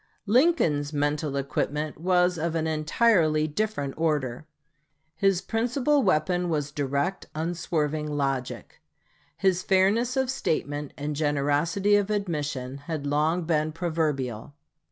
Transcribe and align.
Lincoln's 0.25 0.91
mental 0.91 1.35
equipment 1.37 1.99
was 2.01 2.39
of 2.39 2.55
an 2.55 2.65
entirely 2.65 3.47
different 3.47 3.93
order. 3.97 4.47
His 5.15 5.43
principal 5.43 6.01
weapon 6.01 6.49
was 6.49 6.71
direct, 6.71 7.27
unswerving 7.35 8.09
logic. 8.11 8.81
His 9.37 9.61
fairness 9.61 10.17
of 10.17 10.31
statement 10.31 10.91
and 10.97 11.15
generosity 11.15 11.95
of 11.97 12.09
admission 12.09 12.79
had 12.89 13.05
long 13.05 13.43
been 13.43 13.71
proverbial. 13.73 14.55